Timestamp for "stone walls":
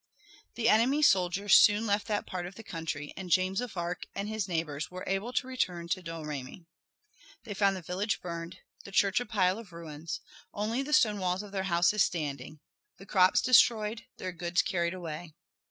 10.91-11.43